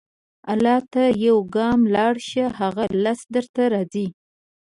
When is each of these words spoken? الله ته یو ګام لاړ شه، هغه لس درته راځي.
الله 0.53 0.77
ته 0.93 1.03
یو 1.25 1.37
ګام 1.55 1.79
لاړ 1.95 2.15
شه، 2.29 2.45
هغه 2.59 2.85
لس 3.03 3.19
درته 3.35 3.63
راځي. 3.73 4.07